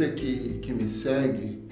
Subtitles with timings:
[0.00, 1.62] você que, que me segue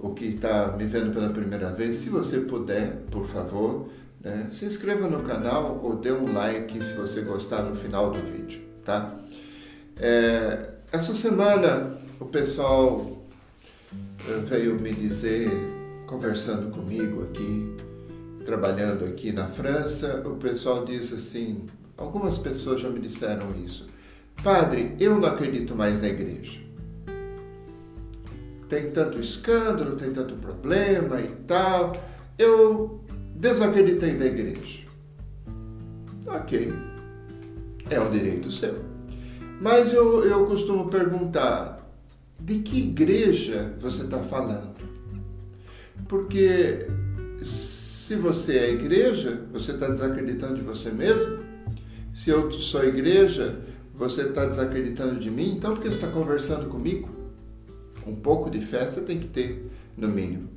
[0.00, 3.88] ou que está me vendo pela primeira vez, se você puder, por favor,
[4.20, 8.18] né, se inscreva no canal ou dê um like se você gostar no final do
[8.18, 9.16] vídeo, tá?
[9.96, 13.24] É, essa semana o pessoal
[14.28, 15.48] eh, veio me dizer,
[16.06, 17.76] conversando comigo aqui,
[18.44, 21.64] trabalhando aqui na França, o pessoal diz assim,
[21.96, 23.86] algumas pessoas já me disseram isso.
[24.42, 26.67] Padre, eu não acredito mais na igreja.
[28.68, 31.92] Tem tanto escândalo, tem tanto problema e tal.
[32.38, 33.00] Eu
[33.34, 34.86] desacreditei da igreja.
[36.26, 36.72] Ok,
[37.88, 38.74] é um direito seu.
[39.60, 41.90] Mas eu, eu costumo perguntar:
[42.38, 44.76] de que igreja você está falando?
[46.06, 46.86] Porque
[47.42, 51.38] se você é igreja, você está desacreditando de você mesmo?
[52.12, 53.58] Se eu sou igreja,
[53.94, 55.54] você está desacreditando de mim?
[55.56, 57.17] Então por que você está conversando comigo?
[58.08, 60.48] Um pouco de fé você tem que ter, no mínimo.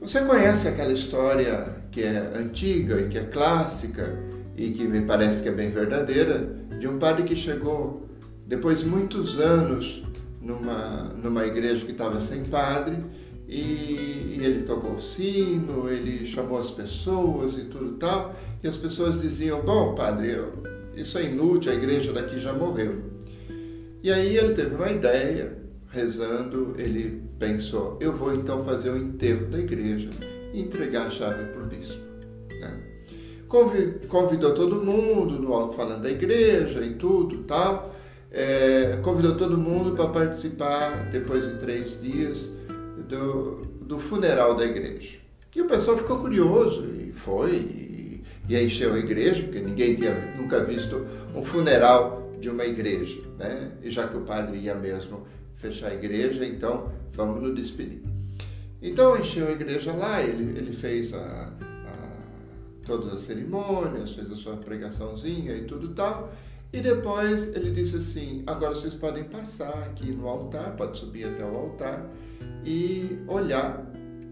[0.00, 4.18] Você conhece aquela história que é antiga e que é clássica
[4.56, 8.08] e que me parece que é bem verdadeira, de um padre que chegou
[8.46, 10.02] depois de muitos anos
[10.40, 12.96] numa, numa igreja que estava sem padre
[13.48, 18.76] e, e, ele tocou o sino, ele chamou as pessoas e tudo tal, e as
[18.76, 20.38] pessoas diziam, bom padre,
[20.96, 23.12] isso é inútil, a igreja daqui já morreu.
[24.02, 25.61] E aí ele teve uma ideia,
[25.92, 30.08] rezando, ele pensou, eu vou então fazer o enterro da igreja
[30.52, 32.00] e entregar a chave para o bispo.
[32.48, 32.80] Né?
[34.08, 37.92] Convidou todo mundo no alto-falando da igreja e tudo tal,
[38.30, 42.50] é, convidou todo mundo para participar, depois de três dias,
[43.06, 45.18] do, do funeral da igreja.
[45.54, 50.34] E o pessoal ficou curioso e foi, e, e encheu a igreja, porque ninguém tinha
[50.34, 51.04] nunca visto
[51.36, 53.72] um funeral de uma igreja, né?
[53.82, 55.26] E já que o padre ia mesmo
[55.62, 58.02] fechar a igreja, então vamos nos despedir.
[58.82, 64.36] Então encheu a igreja lá, ele, ele fez a, a, todas as cerimônias, fez a
[64.36, 66.34] sua pregaçãozinha e tudo tal.
[66.72, 71.44] E depois ele disse assim: agora vocês podem passar aqui no altar, pode subir até
[71.44, 72.10] o altar
[72.64, 73.86] e olhar,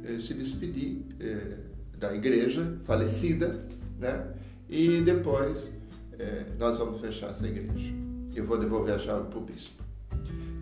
[0.05, 1.59] eh, se despedir eh,
[1.97, 3.65] da igreja falecida,
[4.01, 4.27] né?
[4.69, 5.77] E depois
[6.19, 7.95] eh, nós vamos fechar essa igreja.
[8.35, 9.90] Eu vou devolver a chave para o bispo.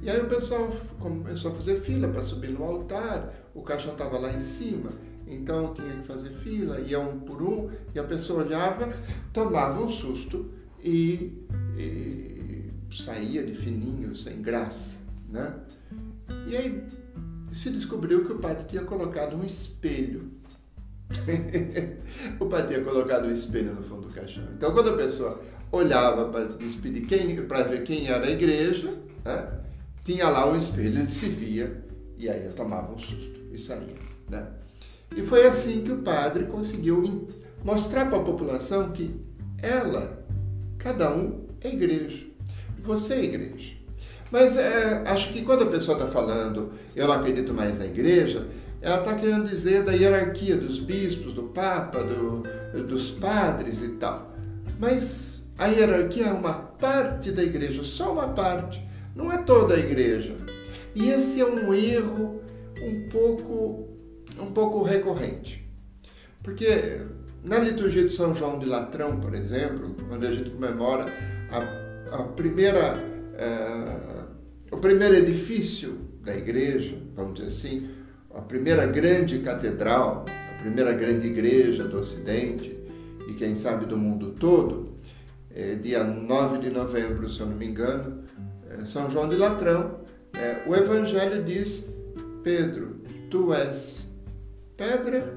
[0.02, 0.70] E aí o pessoal
[1.00, 4.90] começou a fazer fila para subir no altar, o caixão estava lá em cima,
[5.26, 8.92] então tinha que fazer fila, ia um por um, e a pessoa olhava,
[9.32, 10.50] tomava um susto
[10.82, 11.44] e,
[11.76, 14.96] e saía de fininho, sem graça,
[15.28, 15.54] né?
[16.46, 16.84] E aí
[17.52, 20.30] se descobriu que o padre tinha colocado um espelho.
[22.38, 24.44] o padre tinha colocado um espelho no fundo do caixão.
[24.54, 25.42] Então, quando a pessoa
[25.72, 28.90] olhava para despedir quem, para ver quem era a igreja,
[29.24, 29.58] né?
[30.12, 31.84] Tinha lá um espelho, ele se via
[32.16, 33.96] e aí eu tomava um susto e saía.
[34.28, 34.46] Né?
[35.16, 37.28] E foi assim que o padre conseguiu
[37.64, 39.14] mostrar para a população que
[39.62, 40.18] ela
[40.78, 42.24] Cada um é igreja.
[42.84, 43.74] Você é igreja.
[44.30, 48.46] Mas é, acho que quando a pessoa está falando, eu não acredito mais na igreja,
[48.80, 52.42] ela está querendo dizer da hierarquia dos bispos, do papa, do,
[52.84, 54.32] dos padres e tal.
[54.78, 58.80] Mas a hierarquia é uma parte da igreja, só uma parte,
[59.14, 60.36] não é toda a igreja.
[60.94, 62.40] E esse é um erro
[62.82, 63.88] um pouco,
[64.40, 65.68] um pouco recorrente.
[66.42, 67.02] Porque
[67.44, 71.06] na liturgia de São João de Latrão, por exemplo, quando a gente comemora
[71.50, 72.96] a, a primeira,
[73.34, 77.90] é, o primeiro edifício da igreja, vamos dizer assim,
[78.34, 82.78] a primeira grande catedral, a primeira grande igreja do Ocidente
[83.28, 84.96] e quem sabe do mundo todo,
[85.54, 88.24] é, dia 9 de novembro, se eu não me engano,
[88.84, 90.00] São João de Latrão,
[90.34, 91.88] é, o Evangelho diz:
[92.42, 92.96] Pedro,
[93.30, 94.06] tu és
[94.76, 95.36] pedra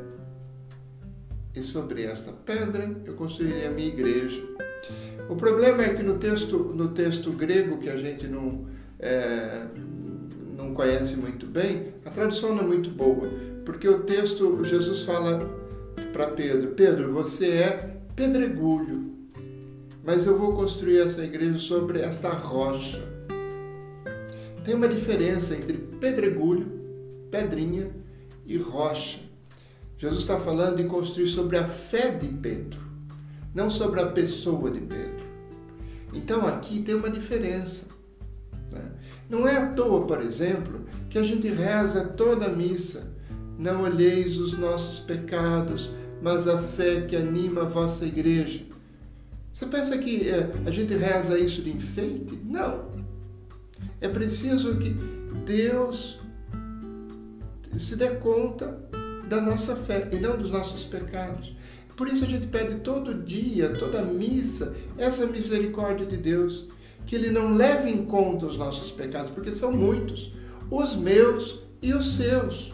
[1.56, 4.42] e sobre esta pedra eu construirei a minha igreja.
[5.28, 8.68] O problema é que no texto, no texto grego, que a gente não,
[9.00, 9.66] é,
[10.56, 13.30] não conhece muito bem, a tradução não é muito boa,
[13.66, 15.40] porque o texto, Jesus fala
[16.14, 19.12] para Pedro: Pedro, você é pedregulho,
[20.04, 23.11] mas eu vou construir essa igreja sobre esta rocha.
[24.64, 26.72] Tem uma diferença entre pedregulho,
[27.32, 27.90] pedrinha
[28.46, 29.20] e rocha.
[29.98, 32.80] Jesus está falando de construir sobre a fé de Pedro,
[33.54, 35.26] não sobre a pessoa de Pedro.
[36.14, 37.86] Então aqui tem uma diferença.
[38.72, 38.82] Né?
[39.30, 43.10] Não é à toa, por exemplo, que a gente reza toda a missa.
[43.58, 45.92] Não olheis os nossos pecados,
[46.22, 48.64] mas a fé que anima a vossa igreja.
[49.54, 52.40] Você pensa que é, a gente reza isso de enfeite?
[52.44, 53.01] Não.
[54.02, 54.96] É preciso que,
[55.46, 56.20] Deus
[57.80, 58.78] se dê conta
[59.28, 61.56] da nossa fé e não dos nossos pecados.
[61.96, 66.68] Por isso a gente pede todo dia, toda missa, essa misericórdia de Deus,
[67.06, 70.34] que Ele não leve em conta os nossos pecados, porque são muitos,
[70.70, 72.74] os meus e os seus.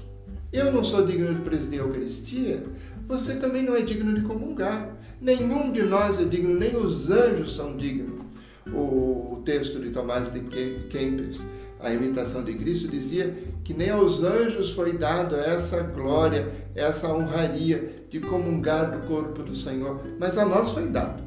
[0.51, 2.63] Eu não sou digno de presidir a Eucaristia,
[3.07, 4.95] você também não é digno de comungar.
[5.19, 8.25] Nenhum de nós é digno, nem os anjos são dignos.
[8.73, 10.41] O texto de Tomás de
[10.89, 11.39] Kempis,
[11.79, 17.95] a imitação de Cristo, dizia que nem aos anjos foi dado essa glória, essa honraria
[18.09, 21.23] de comungar do corpo do Senhor, mas a nós foi dado.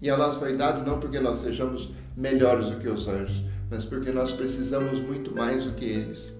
[0.00, 3.84] E a nós foi dado não porque nós sejamos melhores do que os anjos, mas
[3.84, 6.32] porque nós precisamos muito mais do que eles.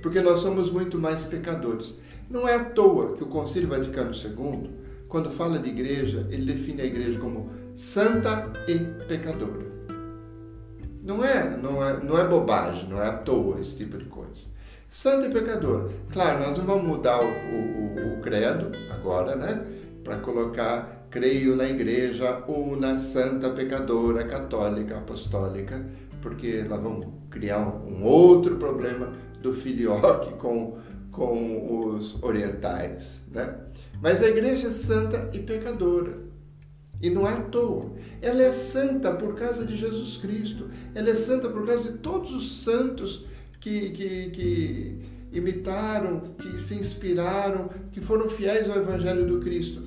[0.00, 1.94] Porque nós somos muito mais pecadores.
[2.28, 4.70] Não é à toa que o Concílio Vaticano II,
[5.08, 9.72] quando fala de igreja, ele define a igreja como santa e pecadora.
[11.02, 14.46] Não é, não é, não é bobagem, não é à toa esse tipo de coisa.
[14.88, 15.90] Santa e pecadora.
[16.12, 19.64] Claro, nós não vamos mudar o, o, o credo agora, né?
[20.04, 25.84] Para colocar creio na igreja una, santa, pecadora, católica, apostólica,
[26.20, 29.10] porque nós vamos criar um outro problema
[29.42, 30.80] do filioque com
[31.12, 33.54] com os orientais, né?
[34.00, 36.21] Mas a igreja é santa e pecadora.
[37.02, 37.90] E não é à toa.
[38.22, 40.70] Ela é santa por causa de Jesus Cristo.
[40.94, 43.26] Ela é santa por causa de todos os santos
[43.60, 44.98] que, que, que
[45.32, 49.82] imitaram, que se inspiraram, que foram fiéis ao Evangelho do Cristo.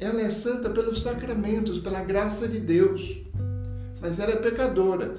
[0.00, 3.22] Ela é santa pelos sacramentos, pela graça de Deus.
[4.00, 5.14] Mas ela é pecadora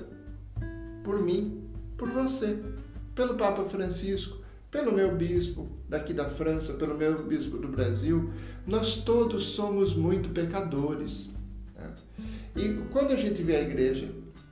[1.01, 1.63] por mim,
[1.97, 2.59] por você,
[3.15, 4.37] pelo Papa Francisco,
[4.69, 8.31] pelo meu bispo daqui da França, pelo meu bispo do Brasil,
[8.65, 11.29] nós todos somos muito pecadores.
[11.75, 11.93] Né?
[12.55, 14.09] E quando a gente vê a igreja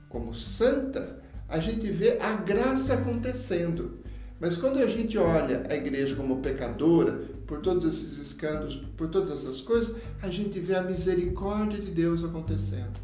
[0.08, 3.98] como santa, a gente vê a graça acontecendo.
[4.40, 9.40] Mas quando a gente olha a igreja como pecadora, por todos esses escândalos, por todas
[9.40, 13.00] essas coisas, a gente vê a misericórdia de Deus acontecendo.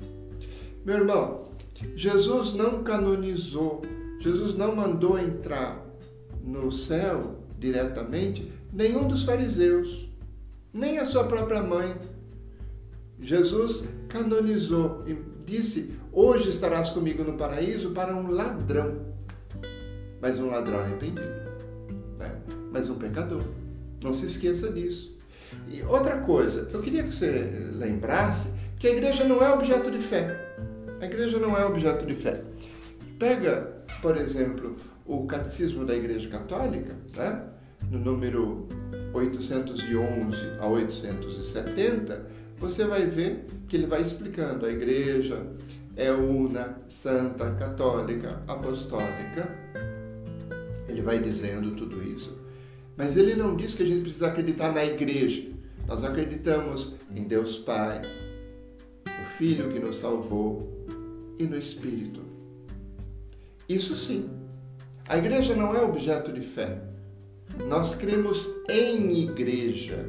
[0.84, 1.42] Meu irmão,
[1.94, 3.82] Jesus não canonizou,
[4.20, 5.84] Jesus não mandou entrar
[6.42, 10.08] no céu diretamente nenhum dos fariseus,
[10.72, 11.94] nem a sua própria mãe.
[13.20, 19.14] Jesus canonizou e disse: Hoje estarás comigo no paraíso para um ladrão,
[20.20, 21.20] mas um ladrão arrependido,
[22.18, 22.40] né?
[22.72, 23.44] mas um pecador.
[24.02, 25.14] Não se esqueça disso.
[25.68, 28.48] E outra coisa, eu queria que você lembrasse
[28.78, 30.56] que a igreja não é objeto de fé.
[31.00, 32.42] A igreja não é objeto de fé.
[33.18, 37.49] Pega, por exemplo, o Catecismo da Igreja Católica, né?
[37.88, 38.66] No número
[39.12, 42.26] 811 a 870,
[42.58, 45.46] você vai ver que ele vai explicando a igreja
[45.96, 49.48] é una, santa, católica, apostólica.
[50.88, 52.38] Ele vai dizendo tudo isso.
[52.96, 55.48] Mas ele não diz que a gente precisa acreditar na igreja.
[55.86, 58.02] Nós acreditamos em Deus Pai,
[59.06, 60.86] o Filho que nos salvou
[61.38, 62.20] e no Espírito.
[63.68, 64.30] Isso sim.
[65.08, 66.80] A igreja não é objeto de fé.
[67.68, 70.08] Nós cremos em igreja.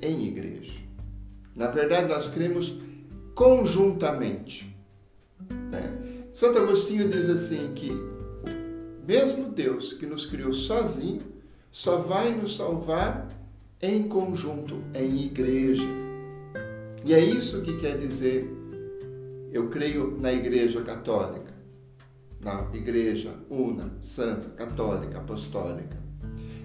[0.00, 0.80] Em igreja.
[1.54, 2.78] Na verdade, nós cremos
[3.34, 4.74] conjuntamente.
[5.70, 6.28] Né?
[6.32, 11.20] Santo Agostinho diz assim que o mesmo Deus que nos criou sozinho
[11.70, 13.28] só vai nos salvar
[13.82, 15.88] em conjunto, em igreja.
[17.04, 18.50] E é isso que quer dizer
[19.52, 21.52] eu creio na Igreja Católica
[22.40, 25.98] na igreja una, santa, católica, apostólica.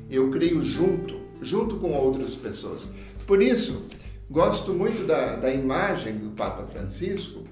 [0.09, 2.87] Eu creio junto, junto com outras pessoas.
[3.27, 3.83] Por isso,
[4.29, 7.43] gosto muito da, da imagem do Papa Francisco,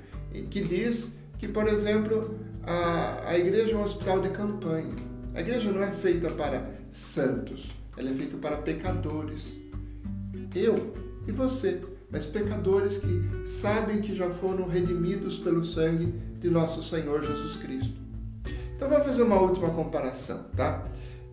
[0.50, 4.96] que diz que, por exemplo, a, a igreja é um hospital de campanha.
[5.34, 9.52] A igreja não é feita para santos, ela é feita para pecadores.
[10.56, 10.94] Eu
[11.28, 17.24] e você, mas pecadores que sabem que já foram redimidos pelo sangue de nosso Senhor
[17.24, 18.03] Jesus Cristo.
[18.84, 20.86] Então vamos fazer uma última comparação, tá?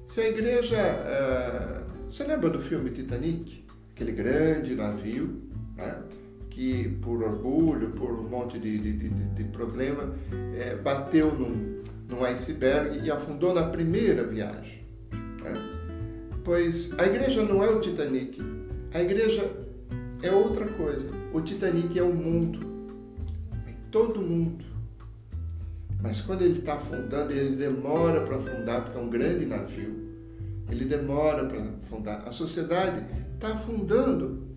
[0.07, 0.77] Se a igreja.
[0.79, 3.65] Uh, você lembra do filme Titanic?
[3.91, 5.43] Aquele grande navio,
[5.77, 6.01] né?
[6.49, 10.15] que por orgulho, por um monte de, de, de, de problema,
[10.57, 14.87] é, bateu num, num iceberg e afundou na primeira viagem.
[15.43, 15.53] Né?
[16.45, 18.41] Pois a igreja não é o Titanic,
[18.95, 19.51] a igreja
[20.23, 21.09] é outra coisa.
[21.33, 22.61] O Titanic é o mundo,
[23.67, 24.70] é todo mundo.
[26.03, 30.09] Mas quando ele está afundando, ele demora para afundar, porque é um grande navio.
[30.71, 32.27] Ele demora para afundar.
[32.27, 33.05] A sociedade
[33.35, 34.49] está afundando.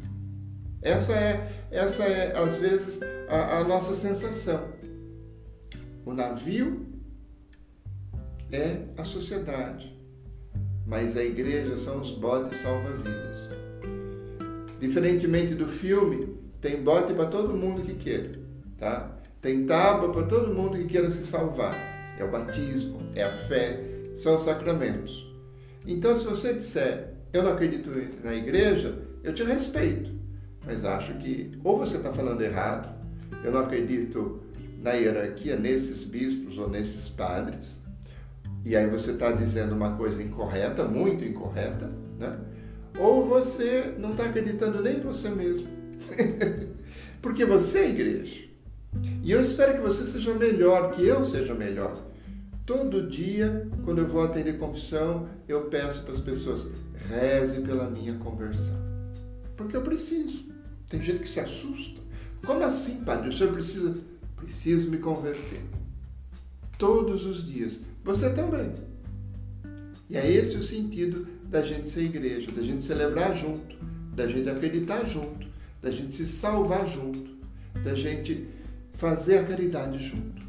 [0.81, 4.73] Essa é, essa é às vezes, a, a nossa sensação.
[6.05, 6.85] O navio
[8.51, 9.97] é a sociedade,
[10.85, 13.50] mas a igreja são os botes salva-vidas.
[14.79, 18.31] Diferentemente do filme, tem bote para todo mundo que queira,
[18.77, 19.17] tá?
[19.43, 21.75] Tem tábua para todo mundo que queira se salvar.
[22.17, 23.77] É o batismo, é a fé,
[24.15, 25.29] são os sacramentos.
[25.85, 27.91] Então, se você disser, eu não acredito
[28.23, 30.12] na igreja, eu te respeito,
[30.65, 32.89] mas acho que ou você está falando errado,
[33.43, 34.41] eu não acredito
[34.81, 37.75] na hierarquia nesses bispos ou nesses padres,
[38.63, 42.39] e aí você está dizendo uma coisa incorreta, muito incorreta, né?
[42.97, 45.67] ou você não está acreditando nem em você mesmo.
[47.21, 48.52] Porque você é igreja.
[49.24, 51.98] E eu espero que você seja melhor, que eu seja melhor.
[52.65, 56.68] Todo dia, quando eu vou atender confissão, eu peço para as pessoas,
[57.08, 58.75] reze pela minha conversão.
[59.56, 60.46] Porque eu preciso.
[60.89, 62.01] Tem gente que se assusta.
[62.46, 63.30] Como assim, padre?
[63.30, 63.96] O senhor precisa?
[64.36, 65.62] Preciso me converter.
[66.77, 67.80] Todos os dias.
[68.03, 68.74] Você também.
[70.10, 73.77] E é esse o sentido da gente ser igreja, da gente celebrar junto,
[74.13, 75.48] da gente acreditar junto,
[75.82, 77.38] da gente se salvar junto,
[77.84, 78.48] da gente
[79.03, 80.41] fazer a caridade junto.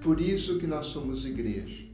[0.00, 1.84] Por isso que nós somos igreja.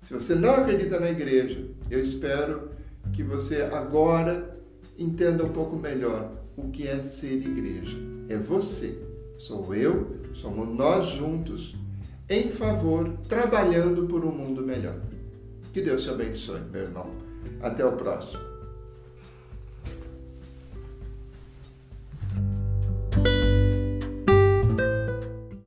[0.00, 2.70] Se você não acredita na igreja, eu espero
[3.12, 4.58] que você agora
[4.98, 7.98] entenda um pouco melhor o que é ser igreja.
[8.30, 8.98] É você,
[9.36, 11.76] sou eu, somos nós juntos
[12.26, 14.98] em favor, trabalhando por um mundo melhor.
[15.70, 17.10] Que Deus te abençoe, meu irmão.
[17.60, 18.51] Até o próximo.